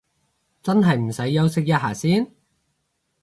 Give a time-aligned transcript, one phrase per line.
[0.63, 2.31] 真係唔使休息一下先？